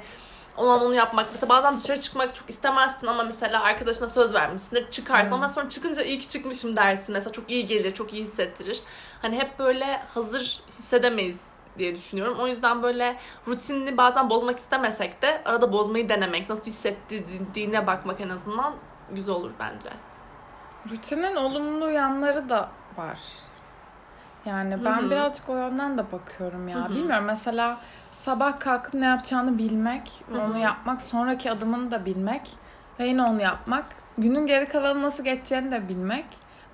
olan 0.58 0.82
onu 0.82 0.96
yapmak. 0.96 1.28
Mesela 1.32 1.50
bazen 1.50 1.78
dışarı 1.78 2.02
çıkmak 2.02 2.36
çok 2.36 2.50
istemezsin 2.50 3.08
ama 3.08 3.24
mesela 3.24 3.64
arkadaşına 3.64 4.10
söz 4.10 4.34
vermişsindir. 4.34 4.90
Çıkarsın 4.90 5.32
ama 5.32 5.50
sonra 5.50 5.70
çıkınca 5.70 6.04
iyi 6.04 6.20
ki 6.20 6.30
çıkmışım 6.30 6.76
dersin. 6.76 7.14
Mesela 7.14 7.32
çok 7.32 7.50
iyi 7.52 7.66
gelir, 7.66 7.94
çok 7.94 8.14
iyi 8.14 8.24
hissettirir. 8.24 8.82
Hani 9.22 9.38
hep 9.38 9.60
böyle 9.60 10.02
hazır 10.14 10.60
hissedemeyiz 10.80 11.40
diye 11.78 11.96
düşünüyorum. 11.96 12.38
O 12.40 12.48
yüzden 12.48 12.84
böyle 12.84 13.20
rutinini 13.48 13.98
bazen 13.98 14.30
bozmak 14.30 14.60
istemesek 14.60 15.22
de 15.22 15.42
arada 15.46 15.74
bozmayı 15.74 16.10
denemek, 16.10 16.50
nasıl 16.50 16.66
hissettirdiğine 16.66 17.88
bakmak 17.88 18.22
en 18.22 18.30
azından 18.30 18.74
güzel 19.12 19.36
olur 19.36 19.52
bence. 19.60 19.90
Rutinin 20.92 21.36
olumlu 21.36 21.90
yanları 21.90 22.50
da 22.50 22.70
var. 22.98 23.20
Yani 24.46 24.86
ben 24.86 25.02
Hı-hı. 25.02 25.12
birazcık 25.12 25.50
o 25.50 25.56
yönden 25.56 25.98
de 25.98 26.12
bakıyorum 26.12 26.68
ya. 26.68 26.78
Hı-hı. 26.78 26.90
Bilmiyorum 26.90 27.26
mesela 27.26 27.78
sabah 28.12 28.60
kalkıp 28.60 28.94
ne 28.94 29.06
yapacağını 29.06 29.58
bilmek, 29.58 30.24
Hı-hı. 30.30 30.42
onu 30.42 30.58
yapmak, 30.58 31.02
sonraki 31.02 31.52
adımını 31.52 31.92
da 31.92 32.06
bilmek 32.06 32.58
ve 33.00 33.08
yine 33.08 33.24
onu 33.24 33.42
yapmak, 33.42 33.86
günün 34.18 34.48
geri 34.48 34.68
kalanı 34.68 35.02
nasıl 35.02 35.24
geçeceğini 35.24 35.72
de 35.72 35.90
bilmek 35.90 36.26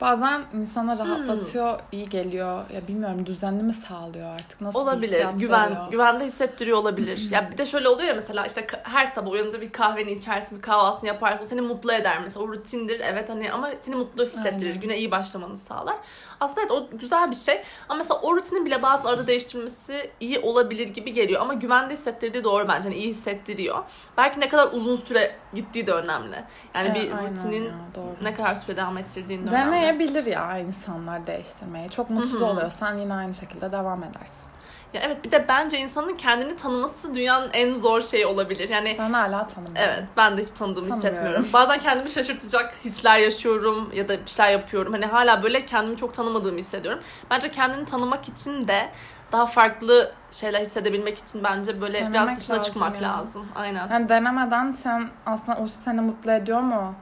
bazen 0.02 0.42
insana 0.54 0.98
rahatlatıyor, 0.98 1.80
iyi 1.92 2.10
geliyor. 2.10 2.70
Ya 2.74 2.88
bilmiyorum 2.88 3.26
düzenli 3.26 3.64
mi 3.64 3.74
sağlıyor 3.74 4.30
artık? 4.30 4.62
Nasıl 4.62 4.80
olabilir. 4.80 5.26
Güven 5.38 5.72
veriyor? 5.72 5.92
güvende 5.92 6.26
hissettiriyor 6.26 6.78
olabilir. 6.78 7.28
ya 7.32 7.52
bir 7.52 7.58
de 7.58 7.66
şöyle 7.66 7.90
oluyor 7.90 8.10
ya 8.10 8.16
mesela 8.16 8.46
işte 8.46 8.68
her 8.84 9.06
sabah 9.06 9.32
uyanınca 9.32 9.62
bir 9.62 9.72
kahveni 9.72 10.12
içersin, 10.12 10.58
bir 10.58 10.62
kahvaltını 10.62 11.08
yaparsın. 11.08 11.44
O 11.44 11.46
seni 11.46 11.62
mutlu 11.62 11.94
eder 11.94 12.20
mesela. 12.24 12.46
O 12.46 12.48
rutindir 12.48 13.00
evet 13.00 13.30
hani 13.30 13.52
ama 13.52 13.70
seni 13.82 13.96
mutlu 13.96 14.24
hissettirir. 14.26 14.70
Aynen. 14.70 14.82
Güne 14.82 14.98
iyi 14.98 15.12
başlamanı 15.12 15.58
sağlar. 15.58 15.96
Aslında 16.40 16.62
evet 16.62 16.72
o 16.72 16.90
güzel 16.98 17.32
bir 17.32 17.36
şey. 17.36 17.62
Ama 17.90 17.98
mesela 17.98 18.20
o 18.22 18.36
rutinin 18.36 18.66
bile 18.66 18.82
bazen 18.82 19.10
arada 19.10 19.28
değiştirmesi 19.28 20.12
iyi 20.20 20.40
olabilir 20.40 20.88
gibi 20.88 21.14
geliyor. 21.14 21.42
Ama 21.42 21.54
güvende 21.54 21.94
hissettirdiği 21.94 22.44
doğru 22.44 22.68
bence. 22.68 22.90
Hani 22.90 22.98
iyi 23.00 23.08
hissettiriyor. 23.08 23.84
Belki 24.18 24.40
ne 24.40 24.50
kadar 24.50 24.70
uzun 24.74 24.96
süre 24.96 25.36
gittiği 25.54 25.88
de 25.88 25.92
önemli. 25.94 26.44
Yani 26.76 26.92
Evet, 26.98 27.12
bir 27.12 27.12
rutinin 27.32 27.66
ya, 27.66 27.72
doğru. 27.96 28.16
ne 28.24 28.34
kadar 28.34 28.56
süre 28.56 28.78
devam 28.78 28.98
ettirdiğin 28.98 29.46
de 29.48 29.50
önemli. 29.50 29.72
Deneyebilir 29.72 30.26
ya 30.26 30.58
insanlar 30.60 31.28
değiştirmeyi. 31.28 31.90
Çok 31.90 32.10
mutsuz 32.10 32.34
Hı 32.42 32.46
hı. 32.46 32.50
oluyorsan 32.50 32.98
yine 32.98 33.14
aynı 33.14 33.34
şekilde 33.34 33.72
devam 33.72 34.04
edersin. 34.04 34.46
Ya 34.96 35.02
evet 35.02 35.26
bir 35.26 35.32
de 35.32 35.46
bence 35.48 35.78
insanın 35.78 36.16
kendini 36.16 36.56
tanıması 36.56 37.14
dünyanın 37.14 37.50
en 37.54 37.74
zor 37.74 38.02
şeyi 38.02 38.26
olabilir. 38.26 38.70
Yani 38.70 38.96
Ben 39.00 39.14
hala 39.14 39.48
tanımıyorum. 39.48 39.82
Evet 39.94 40.10
ben 40.18 40.38
de 40.38 40.42
hiç 40.42 40.50
tanıdığımı 40.52 40.90
Tanımıyorum. 40.90 41.12
hissetmiyorum. 41.12 41.48
Bazen 41.54 41.80
kendimi 41.80 42.10
şaşırtacak 42.10 42.74
hisler 42.86 43.18
yaşıyorum 43.20 43.92
ya 43.96 44.08
da 44.08 44.14
bir 44.26 44.30
şeyler 44.30 44.52
yapıyorum. 44.52 44.94
Hani 44.94 45.06
hala 45.06 45.44
böyle 45.44 45.66
kendimi 45.66 45.98
çok 45.98 46.14
tanımadığımı 46.14 46.60
hissediyorum. 46.60 47.00
Bence 47.32 47.52
kendini 47.52 47.86
tanımak 47.86 48.30
için 48.30 48.68
de 48.68 48.90
daha 49.32 49.46
farklı 49.46 50.12
şeyler 50.32 50.62
hissedebilmek 50.62 51.18
için 51.18 51.44
bence 51.44 51.82
böyle 51.82 51.98
Denemek 52.00 52.14
biraz 52.14 52.38
dışına 52.40 52.58
lazım 52.58 52.74
çıkmak 52.74 53.02
ya. 53.02 53.10
lazım. 53.18 53.46
Aynen. 53.56 53.88
Yani 53.90 54.10
denemeden 54.10 54.72
sen 54.72 55.10
aslında 55.26 55.58
o 55.58 55.68
seni 55.68 56.02
mutlu 56.02 56.32
ediyor 56.32 56.62
mu? 56.62 56.96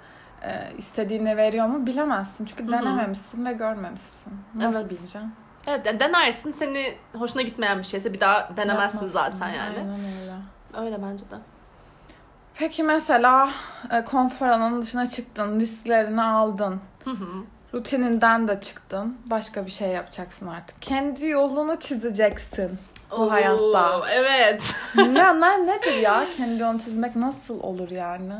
e, 0.43 0.73
istediğini 0.77 1.37
veriyor 1.37 1.65
mu 1.67 1.87
bilemezsin. 1.87 2.45
Çünkü 2.45 2.63
Hı 2.63 2.67
hı. 2.67 2.71
denememişsin 2.71 3.45
ve 3.45 3.53
görmemişsin. 3.53 4.33
Nasıl 4.55 4.79
Evet. 4.79 4.89
bileceksin? 4.89 5.31
Evet 5.67 5.85
yani 5.85 5.99
denersin 5.99 6.51
seni 6.51 6.93
hoşuna 7.17 7.41
gitmeyen 7.41 7.79
bir 7.79 7.83
şeyse 7.83 8.13
bir 8.13 8.19
daha 8.19 8.49
denemezsin 8.57 9.05
Yapmazsın. 9.05 9.37
zaten 9.39 9.49
yani. 9.53 9.77
Aynen 9.79 9.99
öyle. 10.21 10.33
Öyle 10.85 11.03
bence 11.03 11.23
de. 11.31 11.35
Peki 12.55 12.83
mesela 12.83 13.49
e, 13.91 14.03
konfor 14.05 14.47
alanının 14.47 14.81
dışına 14.81 15.05
çıktın, 15.09 15.59
risklerini 15.59 16.23
aldın. 16.23 16.81
Hı 17.03 17.09
hı. 17.09 17.25
Rutininden 17.73 18.47
de 18.47 18.61
çıktın. 18.61 19.17
Başka 19.25 19.65
bir 19.65 19.71
şey 19.71 19.89
yapacaksın 19.89 20.47
artık. 20.47 20.81
Kendi 20.81 21.25
yolunu 21.27 21.79
çizeceksin 21.79 22.79
bu 23.11 23.15
Oo, 23.15 23.31
hayatta. 23.31 24.01
Evet. 24.11 24.75
ne, 24.95 25.39
ne, 25.41 25.67
nedir 25.67 25.97
ya? 25.97 26.25
Kendi 26.37 26.61
yolunu 26.61 26.79
çizmek 26.79 27.15
nasıl 27.15 27.59
olur 27.63 27.89
yani? 27.91 28.33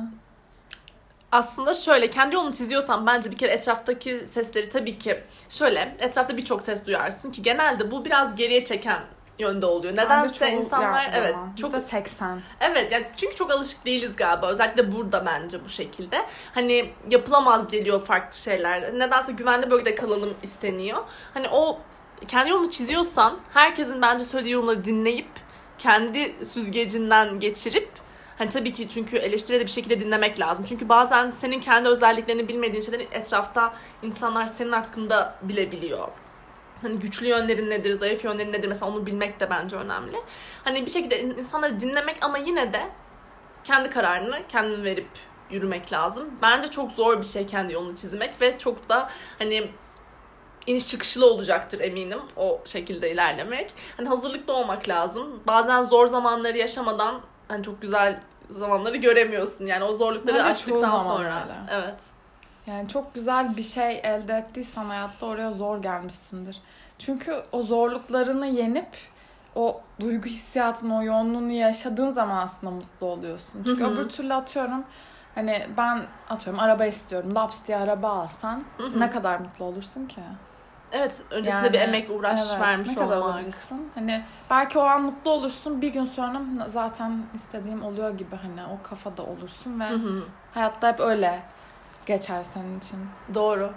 Aslında 1.34 1.74
şöyle 1.74 2.10
kendi 2.10 2.36
yolunu 2.36 2.54
çiziyorsan 2.54 3.06
bence 3.06 3.32
bir 3.32 3.38
kere 3.38 3.52
etraftaki 3.52 4.28
sesleri 4.28 4.70
tabii 4.70 5.00
ki 5.00 5.24
şöyle 5.50 5.96
etrafta 6.00 6.38
birçok 6.38 6.64
ses 6.64 6.86
duyarsın 6.86 7.32
ki 7.32 7.42
genelde 7.42 7.92
bu 7.92 8.06
biraz 8.06 8.36
geriye 8.36 8.66
çeken 8.66 9.00
yönde 9.40 9.66
oluyor. 9.66 9.94
Nedense 9.94 10.52
insanlar 10.52 11.10
evet 11.14 11.32
zaman. 11.32 11.56
çok 11.56 11.74
Yüzde 11.74 11.88
80. 11.88 12.42
evet 12.62 12.92
yani 12.92 13.06
çünkü 13.18 13.36
çok 13.36 13.52
alışık 13.52 13.86
değiliz 13.86 14.16
galiba 14.16 14.48
özellikle 14.48 14.92
burada 14.92 15.26
bence 15.26 15.66
bu 15.66 15.70
şekilde. 15.70 16.26
Hani 16.54 16.94
yapılamaz 17.10 17.68
geliyor 17.68 18.02
farklı 18.02 18.38
şeyler. 18.38 19.00
Nedense 19.00 19.32
güvenli 19.32 19.70
bölgede 19.70 19.96
kalalım 19.96 20.34
isteniyor. 20.44 21.04
Hani 21.34 21.50
o 21.50 21.80
kendi 22.28 22.50
yolunu 22.50 22.70
çiziyorsan 22.70 23.40
herkesin 23.54 24.02
bence 24.02 24.26
söylediği 24.26 24.54
yorumları 24.54 24.86
dinleyip 24.86 25.30
kendi 25.78 26.46
süzgecinden 26.46 27.40
geçirip 27.40 28.04
Hani 28.38 28.50
tabii 28.50 28.72
ki 28.72 28.90
çünkü 28.90 29.18
eleştiri 29.18 29.60
de 29.60 29.64
bir 29.64 29.72
şekilde 29.72 30.00
dinlemek 30.00 30.40
lazım. 30.40 30.66
Çünkü 30.70 30.90
bazen 30.90 31.30
senin 31.32 31.60
kendi 31.60 31.90
özelliklerini 31.90 32.48
bilmediğin 32.48 32.82
şeyleri 32.82 33.08
etrafta 33.12 33.74
insanlar 34.04 34.48
senin 34.48 34.72
hakkında 34.72 35.36
bilebiliyor. 35.42 36.08
Hani 36.82 37.00
güçlü 37.00 37.28
yönlerin 37.28 37.70
nedir, 37.70 38.00
zayıf 38.00 38.24
yönlerin 38.24 38.54
nedir 38.54 38.68
mesela 38.68 38.92
onu 38.92 39.06
bilmek 39.06 39.40
de 39.40 39.50
bence 39.50 39.76
önemli. 39.76 40.18
Hani 40.64 40.86
bir 40.86 40.92
şekilde 40.92 41.22
in- 41.22 41.38
insanları 41.38 41.80
dinlemek 41.80 42.16
ama 42.22 42.38
yine 42.38 42.74
de 42.74 42.90
kendi 43.64 43.90
kararını 43.90 44.40
kendin 44.50 44.84
verip 44.84 45.08
yürümek 45.52 45.94
lazım. 45.94 46.30
Bence 46.42 46.68
çok 46.72 46.92
zor 46.92 47.18
bir 47.20 47.26
şey 47.26 47.46
kendi 47.48 47.74
yolunu 47.74 47.96
çizmek 47.96 48.42
ve 48.42 48.58
çok 48.58 48.90
da 48.90 49.10
hani 49.40 49.72
iniş 50.68 50.88
çıkışlı 50.88 51.26
olacaktır 51.26 51.80
eminim 51.80 52.20
o 52.36 52.62
şekilde 52.66 53.12
ilerlemek. 53.12 53.72
Hani 53.98 54.08
hazırlıklı 54.08 54.54
olmak 54.54 54.90
lazım. 54.90 55.44
Bazen 55.48 55.82
zor 55.82 56.08
zamanları 56.08 56.58
yaşamadan 56.58 57.22
hani 57.48 57.64
çok 57.64 57.82
güzel 57.82 58.20
zamanları 58.50 58.98
göremiyorsun. 58.98 59.66
Yani 59.66 59.84
o 59.84 59.96
zorlukları 59.96 60.38
Bence 60.38 60.50
açtıktan 60.50 61.00
sonra. 61.00 61.42
öyle. 61.44 61.54
Evet. 61.72 62.00
Yani 62.68 62.88
çok 62.90 63.14
güzel 63.14 63.58
bir 63.58 63.64
şey 63.64 64.00
elde 64.04 64.34
ettiysen 64.34 64.86
hayatta 64.86 65.26
oraya 65.26 65.52
zor 65.52 65.82
gelmişsindir. 65.82 66.58
Çünkü 67.00 67.44
o 67.52 67.62
zorluklarını 67.64 68.48
yenip 68.48 68.88
o 69.56 69.82
duygu 70.00 70.26
hissiyatını, 70.26 70.98
o 70.98 71.04
yoğunluğunu 71.04 71.52
yaşadığın 71.52 72.12
zaman 72.14 72.38
aslında 72.38 72.72
mutlu 72.72 73.08
oluyorsun. 73.08 73.64
Çünkü 73.64 73.84
Hı 73.84 73.88
hı. 73.88 73.92
öbür 73.92 74.10
türlü 74.10 74.34
atıyorum 74.34 74.84
hani 75.36 75.68
ben 75.78 76.02
atıyorum 76.30 76.60
araba 76.62 76.86
istiyorum. 76.86 77.36
Laps 77.36 77.58
diye 77.68 77.78
araba 77.78 78.10
alsan 78.10 78.64
Hı 78.78 78.84
hı. 78.88 79.00
ne 79.00 79.10
kadar 79.10 79.40
mutlu 79.40 79.66
olursun 79.66 80.06
ki? 80.06 80.22
Evet, 80.94 81.22
öncesinde 81.32 81.64
Yani, 81.64 81.74
bir 81.74 81.80
emek 81.80 82.10
uğraş 82.12 82.42
evet, 82.52 82.62
vermiş 82.62 82.90
ne 82.90 82.96
kadar 82.96 83.18
olmak. 83.18 83.30
olabilirsin? 83.36 83.92
Hani 83.96 84.24
belki 84.50 84.80
o 84.80 84.82
an 84.82 85.02
mutlu 85.02 85.32
olursun. 85.32 85.82
Bir 85.82 85.90
gün 85.90 86.04
sonra 86.06 86.42
zaten 86.74 87.24
istediğim 87.34 87.84
oluyor 87.84 88.18
gibi 88.18 88.36
hani 88.36 88.62
o 88.74 88.90
kafada 88.90 89.24
olursun 89.24 89.80
ve 89.80 89.90
Hı 89.90 89.94
hı. 89.96 90.24
hayatta 90.54 90.88
hep 90.88 91.00
öyle 91.00 91.40
geçer 92.06 92.44
senin 92.54 92.80
için. 92.80 93.00
Doğru. 93.34 93.72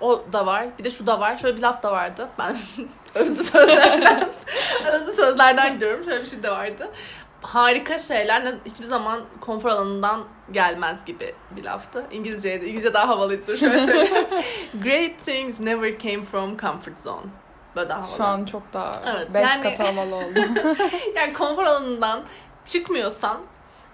O 0.00 0.22
da 0.32 0.46
var. 0.46 0.66
Bir 0.78 0.84
de 0.84 0.90
şu 0.90 1.06
da 1.06 1.20
var. 1.20 1.36
Şöyle 1.36 1.56
bir 1.56 1.62
laf 1.62 1.82
da 1.82 1.92
vardı. 1.92 2.28
Ben 2.38 2.56
özlü 3.14 3.44
sözlerden 3.44 4.28
özlü 4.92 5.12
sözlerden 5.12 5.74
gidiyorum. 5.74 6.04
Şöyle 6.04 6.20
bir 6.20 6.26
şey 6.26 6.42
de 6.42 6.50
vardı. 6.50 6.88
Harika 7.42 7.98
şeyler 7.98 8.54
hiçbir 8.66 8.84
zaman 8.84 9.20
konfor 9.40 9.68
alanından 9.70 10.24
gelmez 10.52 11.04
gibi 11.04 11.34
bir 11.50 11.64
laftı. 11.64 12.04
İngilizceydi. 12.10 12.64
İngilizce 12.64 12.94
daha 12.94 13.08
havalıydı. 13.08 13.46
Dur 13.46 13.56
şöyle 13.56 13.78
söyleyeyim. 13.78 14.26
Great 14.82 15.18
things 15.18 15.60
never 15.60 15.98
came 15.98 16.22
from 16.22 16.58
comfort 16.58 16.98
zone. 17.00 17.26
Böyle 17.76 17.88
daha 17.88 18.02
havalı. 18.02 18.16
Şu 18.16 18.24
an 18.24 18.44
çok 18.44 18.62
daha 18.72 18.92
Evet, 19.06 19.34
5 19.34 19.50
yani- 19.50 19.62
katı 19.62 19.82
havalı 19.82 20.14
oldu. 20.14 20.38
Yani 21.16 21.32
konfor 21.32 21.64
alanından 21.64 22.22
çıkmıyorsan 22.64 23.38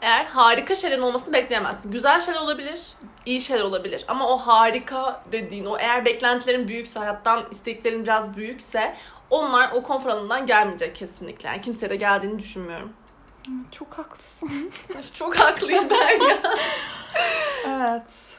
eğer 0.02 0.24
harika 0.24 0.74
şeylerin 0.74 1.02
olmasını 1.02 1.32
bekleyemezsin. 1.32 1.92
Güzel 1.92 2.20
şeyler 2.20 2.40
olabilir, 2.40 2.80
iyi 3.26 3.40
şeyler 3.40 3.62
olabilir. 3.62 4.04
Ama 4.08 4.28
o 4.28 4.36
harika 4.36 5.22
dediğin, 5.32 5.64
o 5.64 5.78
eğer 5.78 6.04
beklentilerin 6.04 6.68
büyükse, 6.68 6.98
hayattan 6.98 7.44
isteklerin 7.50 8.02
biraz 8.02 8.36
büyükse 8.36 8.96
onlar 9.30 9.70
o 9.72 9.82
konfor 9.82 10.10
alanından 10.10 10.46
gelmeyecek 10.46 10.96
kesinlikle. 10.96 11.48
Yani 11.48 11.60
kimseye 11.60 11.90
de 11.90 11.96
geldiğini 11.96 12.38
düşünmüyorum. 12.38 12.92
Çok 13.70 13.98
haklısın. 13.98 14.70
Çok 15.14 15.36
haklıyım 15.38 15.90
ben 15.90 16.28
ya. 16.28 16.38
Evet. 17.68 18.38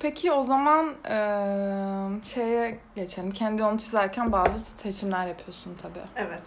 Peki 0.00 0.32
o 0.32 0.42
zaman 0.42 0.86
eee, 1.04 2.20
şeye 2.34 2.78
geçelim. 2.96 3.30
Kendi 3.32 3.62
yolunu 3.62 3.78
çizerken 3.78 4.32
bazı 4.32 4.58
seçimler 4.64 5.26
yapıyorsun 5.26 5.76
tabii. 5.82 6.04
Evet. 6.16 6.42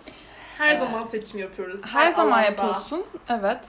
Her 0.58 0.68
Evet. 0.70 0.80
zaman 0.80 1.04
seçim 1.04 1.40
yapıyoruz. 1.40 1.80
Her, 1.86 2.12
zaman 2.12 2.32
alanda. 2.32 2.42
yapıyorsun. 2.46 3.06
Evet. 3.30 3.60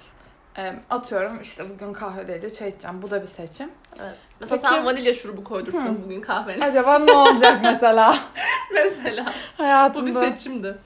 Eee, 0.59 0.75
atıyorum 0.91 1.41
işte 1.43 1.71
bugün 1.71 1.93
kahve 1.93 2.29
değil 2.29 2.43
de 2.43 2.51
çay 2.51 2.69
içeceğim. 2.69 3.03
Bu 3.03 3.11
da 3.11 3.23
bir 3.23 3.27
seçim. 3.27 3.71
Evet. 4.01 4.19
Mesela 4.41 4.61
Peki- 4.63 4.75
sen 4.75 4.85
vanilya 4.87 5.15
şurubu 5.15 5.45
koydurttun 5.45 5.81
Hı. 5.83 6.05
bugün 6.05 6.21
kahvene. 6.21 6.65
Acaba 6.65 6.99
ne 6.99 7.13
olacak 7.13 7.59
mesela 7.63 8.19
Mesela. 8.75 9.25
Bu 9.25 9.59
bir 9.59 9.65
hayatımda? 9.65 10.21
seçimdi. 10.29 10.79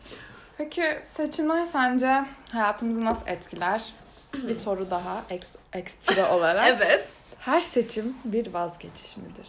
Peki 0.60 0.98
seçimler 1.12 1.64
sence 1.64 2.24
hayatımızı 2.52 3.04
nasıl 3.04 3.26
etkiler? 3.26 3.82
bir 4.34 4.54
soru 4.54 4.90
daha 4.90 5.22
eks- 5.30 5.56
ekstra 5.72 6.32
olarak. 6.36 6.68
Evet. 6.68 7.08
Her 7.38 7.60
seçim 7.60 8.16
bir 8.24 8.52
vazgeçiş 8.54 9.16
midir? 9.16 9.48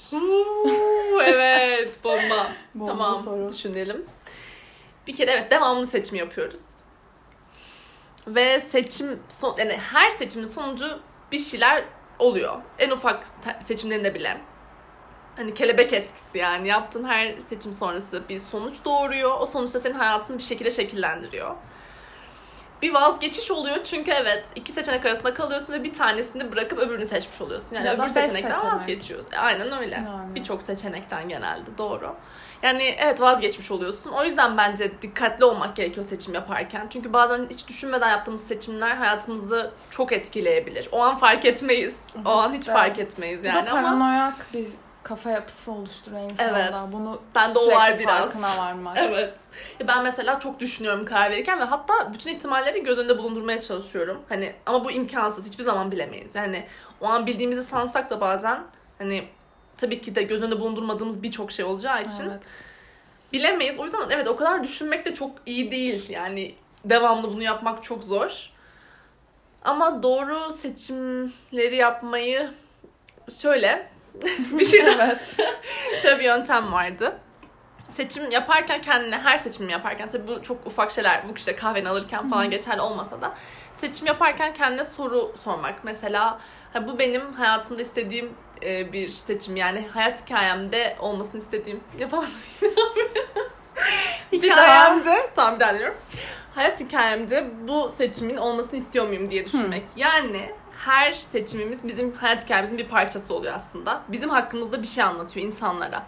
Evet 1.26 2.04
bomba. 2.04 2.52
Bomba 2.76 2.92
tamam 2.92 3.24
soru. 3.24 3.50
düşünelim. 3.50 4.06
Bir 5.08 5.16
kere 5.16 5.32
evet 5.32 5.52
devamlı 5.52 5.88
seçim 5.88 6.16
yapıyoruz. 6.18 6.70
Ve 8.28 8.62
seçim 8.62 9.20
son, 9.30 9.56
yani 9.58 9.78
her 9.78 10.10
seçimin 10.10 10.48
sonucu 10.48 11.00
bir 11.32 11.40
şeyler 11.40 11.84
oluyor. 12.20 12.62
En 12.80 12.90
ufak 12.90 13.28
seçimlerinde 13.64 14.14
bile. 14.16 14.38
Hani 15.38 15.54
kelebek 15.54 15.94
etkisi 15.94 16.38
yani 16.38 16.68
yaptığın 16.68 17.04
her 17.04 17.40
seçim 17.40 17.74
sonrası 17.74 18.22
bir 18.30 18.40
sonuç 18.40 18.86
doğuruyor. 18.86 19.40
O 19.40 19.46
sonuçta 19.46 19.80
senin 19.80 19.94
hayatını 19.96 20.38
bir 20.38 20.44
şekilde 20.44 20.72
şekillendiriyor. 20.72 21.56
Bir 22.82 22.94
vazgeçiş 22.94 23.52
oluyor 23.52 23.78
çünkü 23.84 24.12
evet 24.12 24.46
iki 24.56 24.72
seçenek 24.72 25.06
arasında 25.06 25.34
kalıyorsun 25.34 25.74
ve 25.74 25.84
bir 25.84 25.94
tanesini 25.94 26.52
bırakıp 26.52 26.80
öbürünü 26.80 27.06
seçmiş 27.06 27.42
oluyorsun. 27.42 27.76
Yani 27.76 27.88
Ya 27.88 27.94
öbür 27.94 28.08
seçenekten 28.08 28.56
seçenek. 28.56 28.74
vazgeçiyorsun. 28.76 29.32
Aynen 29.38 29.80
öyle. 29.80 29.96
Yani. 29.96 30.36
Birçok 30.36 30.64
seçenekten 30.64 31.30
genelde 31.30 31.78
doğru. 31.78 32.16
Yani 32.64 32.96
evet 33.00 33.22
vazgeçmiş 33.22 33.72
oluyorsun. 33.72 34.12
O 34.12 34.24
yüzden 34.24 34.58
bence 34.58 35.02
dikkatli 35.02 35.46
olmak 35.46 35.76
gerekiyor 35.76 36.06
seçim 36.06 36.34
yaparken. 36.34 36.88
Çünkü 36.90 37.14
bazen 37.14 37.48
hiç 37.50 37.68
düşünmeden 37.68 38.10
yaptığımız 38.10 38.48
seçimler 38.48 38.96
hayatımızı 38.96 39.72
çok 39.90 40.12
etkileyebilir. 40.12 40.90
O 40.92 41.02
an 41.02 41.18
fark 41.18 41.46
etmeyiz. 41.46 41.96
Evet 42.16 42.28
o 42.28 42.30
an 42.30 42.54
hiç 42.54 42.66
fark 42.66 43.00
etmeyiz 43.00 43.40
Bu 43.40 43.44
da 43.44 43.48
yani 43.48 43.70
ama 43.72 43.82
paranoyak 43.82 44.54
bir 44.54 44.68
kafa 45.04 45.30
yapısı 45.30 45.72
oluşturuyor 45.72 46.22
insanda. 46.32 46.60
Evet. 46.60 46.74
Bunu 46.92 47.22
bende 47.36 47.60
o 47.60 47.62
sürekli 47.62 47.78
var 47.78 48.00
biraz. 48.00 48.34
farkına 48.34 48.58
varmak. 48.66 48.98
Evet. 49.02 49.34
Ya 49.80 49.88
ben 49.88 50.04
mesela 50.04 50.40
çok 50.40 50.60
düşünüyorum 50.60 51.06
karar 51.06 51.32
verirken 51.32 51.60
ve 51.60 51.64
hatta 51.64 52.14
bütün 52.14 52.30
ihtimalleri 52.32 52.84
göz 52.84 52.98
önünde 52.98 53.18
bulundurmaya 53.18 53.62
çalışıyorum. 53.62 54.22
Hani 54.30 54.54
ama 54.66 54.84
bu 54.86 54.92
imkansız. 54.92 55.48
Hiçbir 55.48 55.64
zaman 55.64 55.92
bilemeyiz. 55.92 56.36
Yani 56.36 56.66
o 57.02 57.08
an 57.08 57.26
bildiğimizi 57.26 57.64
sansak 57.64 58.10
da 58.10 58.22
bazen 58.22 58.60
hani 58.98 59.28
tabii 59.78 60.02
ki 60.02 60.16
de 60.16 60.24
göz 60.24 60.42
önünde 60.42 60.60
bulundurmadığımız 60.60 61.24
birçok 61.24 61.52
şey 61.52 61.66
olacağı 61.66 62.02
için 62.02 62.30
Evet. 62.30 62.42
bilemeyiz. 63.34 63.80
O 63.80 63.84
yüzden 63.84 64.00
evet 64.10 64.28
o 64.28 64.36
kadar 64.36 64.64
düşünmek 64.64 65.06
de 65.06 65.14
çok 65.14 65.32
iyi 65.46 65.72
değil. 65.72 66.10
Yani 66.10 66.56
devamlı 66.86 67.28
bunu 67.34 67.44
yapmak 67.44 67.84
çok 67.84 68.04
zor. 68.04 68.50
Ama 69.64 70.04
doğru 70.04 70.52
seçimleri 70.52 71.76
yapmayı 71.76 72.52
şöyle 73.42 73.91
bir 74.60 74.66
şey 74.66 74.80
evet. 74.80 75.38
şöyle 76.02 76.20
bir 76.20 76.24
yöntem 76.24 76.74
vardı. 76.74 77.18
Seçim 77.90 78.32
yaparken 78.32 78.82
kendine 78.82 79.18
her 79.18 79.38
seçim 79.38 79.70
yaparken 79.70 80.10
tabii 80.10 80.28
bu 80.28 80.44
çok 80.44 80.68
ufak 80.68 80.92
şeyler 80.92 81.30
bu 81.30 81.34
işte 81.36 81.56
kahveni 81.56 81.90
alırken 81.90 82.30
falan 82.30 82.50
geçerli 82.50 82.82
olmasa 82.82 83.22
da 83.22 83.34
seçim 83.82 84.08
yaparken 84.08 84.54
kendine 84.54 84.86
soru 84.86 85.34
sormak. 85.44 85.84
Mesela 85.84 86.40
ha, 86.74 86.88
bu 86.88 87.00
benim 87.00 87.34
hayatımda 87.34 87.82
istediğim 87.82 88.34
e, 88.64 88.94
bir 88.94 89.08
seçim 89.08 89.56
yani 89.56 89.88
hayat 89.94 90.26
hikayemde 90.26 90.96
olmasını 91.00 91.42
istediğim 91.42 91.80
yapamadım. 92.00 92.32
Bir 94.32 94.50
daha. 94.50 95.04
tamam 95.36 95.56
bir 95.56 95.60
daha 95.60 95.74
deniyorum. 95.74 95.98
Hayat 96.56 96.80
hikayemde 96.80 97.48
bu 97.68 97.92
seçimin 97.98 98.38
olmasını 98.38 98.80
istiyor 98.80 99.08
muyum 99.08 99.32
diye 99.32 99.46
düşünmek. 99.46 99.84
Yani 99.96 100.52
her 100.86 101.14
seçimimiz 101.14 101.88
bizim 101.88 102.14
hayat 102.14 102.44
hikayemizin 102.46 102.78
bir 102.78 102.88
parçası 102.88 103.34
oluyor 103.34 103.54
aslında. 103.54 104.02
Bizim 104.08 104.30
hakkımızda 104.30 104.82
bir 104.82 104.88
şey 104.88 105.04
anlatıyor 105.04 105.46
insanlara. 105.46 106.04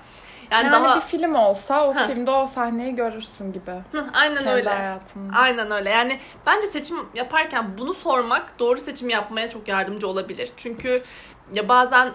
Yani, 0.51 0.65
Yani, 0.65 0.71
daha 0.85 0.95
bir 0.95 1.01
film 1.01 1.35
olsa 1.35 1.87
o 1.87 1.95
Ha. 1.95 2.07
filmde 2.07 2.31
o 2.31 2.47
sahneyi 2.47 2.95
görürsün 2.95 3.53
gibi. 3.53 3.71
Hı, 3.91 4.05
aynen 4.13 4.35
Kendi 4.35 4.49
öyle. 4.49 4.69
hayatında. 4.69 5.37
Aynen 5.37 5.71
öyle. 5.71 5.89
Yani 5.89 6.19
bence 6.45 6.67
seçim 6.67 6.97
yaparken 7.13 7.77
bunu 7.77 7.93
sormak 7.93 8.59
doğru 8.59 8.79
seçim 8.79 9.09
yapmaya 9.09 9.49
çok 9.49 9.67
yardımcı 9.67 10.07
olabilir. 10.07 10.49
Çünkü 10.57 11.03
ya 11.53 11.69
bazen 11.69 12.11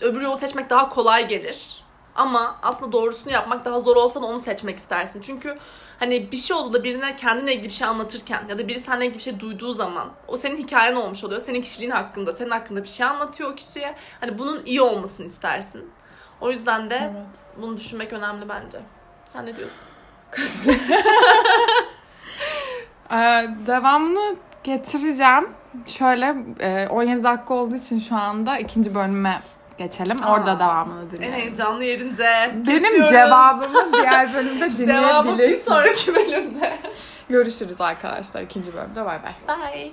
öbür 0.00 0.20
yolu 0.20 0.36
seçmek 0.36 0.70
daha 0.70 0.88
kolay 0.88 1.28
gelir. 1.28 1.84
Ama 2.14 2.56
aslında 2.62 2.92
doğrusunu 2.92 3.32
yapmak 3.32 3.64
daha 3.64 3.80
zor 3.80 3.96
olsa 3.96 4.22
da 4.22 4.26
onu 4.26 4.38
seçmek 4.38 4.78
istersin. 4.78 5.20
Çünkü 5.20 5.58
hani 6.02 6.32
bir 6.32 6.36
şey 6.36 6.56
olduğunda 6.56 6.84
birine 6.84 7.16
kendine 7.16 7.52
ilgili 7.52 7.68
bir 7.68 7.72
şey 7.74 7.88
anlatırken 7.88 8.42
ya 8.48 8.58
da 8.58 8.68
biri 8.68 8.80
seninle 8.80 9.04
ilgili 9.04 9.18
bir 9.18 9.22
şey 9.22 9.40
duyduğu 9.40 9.72
zaman 9.72 10.08
o 10.28 10.36
senin 10.36 10.56
hikayen 10.56 10.94
olmuş 10.94 11.24
oluyor. 11.24 11.40
Senin 11.40 11.62
kişiliğin 11.62 11.90
hakkında, 11.90 12.32
senin 12.32 12.50
hakkında 12.50 12.82
bir 12.82 12.88
şey 12.88 13.06
anlatıyor 13.06 13.50
o 13.50 13.54
kişiye. 13.54 13.94
Hani 14.20 14.38
bunun 14.38 14.62
iyi 14.64 14.80
olmasını 14.80 15.26
istersin. 15.26 15.90
O 16.40 16.50
yüzden 16.50 16.90
de 16.90 16.98
Evet. 17.02 17.62
bunu 17.62 17.76
düşünmek 17.76 18.12
önemli 18.12 18.48
bence. 18.48 18.80
Sen 19.28 19.46
ne 19.46 19.56
diyorsun? 19.56 19.88
Ee, 23.12 23.48
devamını 23.66 24.36
getireceğim. 24.64 25.48
Şöyle 25.86 26.36
e, 26.60 26.88
17 26.88 27.24
dakika 27.24 27.54
olduğu 27.54 27.76
için 27.76 27.98
şu 27.98 28.16
anda 28.16 28.58
ikinci 28.58 28.94
bölüme 28.94 29.42
geçelim. 29.78 30.24
Aa. 30.24 30.32
Orada 30.32 30.58
devamını 30.58 31.02
En 31.04 31.10
dinleyelim. 31.10 31.38
heyecanlı 31.38 31.84
yerinde. 31.84 32.52
Benim 32.54 32.82
Kesiyoruz. 32.82 33.10
cevabımı 33.10 33.92
diğer 33.92 34.34
bölümde 34.34 34.78
Devamı 34.86 35.28
bir 35.28 35.32
dinleyebilirsin. 35.32 35.70
sonraki 35.70 36.14
bölümde. 36.14 36.78
Görüşürüz 37.28 37.80
arkadaşlar 37.80 38.42
ikinci 38.42 38.74
bölümde. 38.74 39.04
Bay 39.04 39.18
bay. 39.22 39.56
Bye. 39.72 39.92